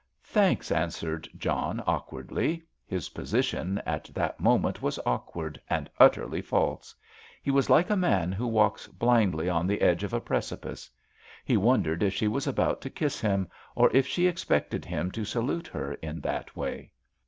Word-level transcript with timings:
"Thanks," 0.23 0.71
answered 0.71 1.29
John, 1.37 1.79
awkwardly; 1.85 2.63
his 2.87 3.09
position 3.09 3.77
at 3.85 4.05
that 4.15 4.39
moment 4.39 4.81
was 4.81 4.99
awkward 5.05 5.61
and 5.69 5.91
utterly 5.99 6.41
false; 6.41 6.95
he 7.43 7.51
was 7.51 7.69
like 7.69 7.91
a 7.91 7.95
man 7.95 8.31
who 8.31 8.47
walks 8.47 8.87
blindly 8.87 9.47
on 9.47 9.67
the 9.67 9.79
edge 9.81 10.03
of 10.03 10.11
a 10.11 10.19
precipice. 10.19 10.89
He 11.45 11.55
wondered 11.55 12.01
if 12.01 12.15
she 12.15 12.27
was 12.27 12.47
about 12.47 12.81
to 12.81 12.89
kiss 12.89 13.21
him, 13.21 13.47
or 13.75 13.91
if 13.95 14.07
she 14.07 14.25
expected 14.25 14.85
him 14.85 15.11
to 15.11 15.23
salute 15.23 15.67
her 15.67 15.93
in 15.93 16.19
that 16.21 16.55
way. 16.55 16.93